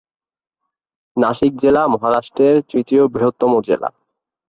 নাশিক 1.17 1.53
জেলা 1.61 1.81
মহারাষ্ট্রের 1.87 2.55
তৃতীয় 2.69 3.03
বৃহত্তম 3.07 3.51
জেলা। 3.67 3.89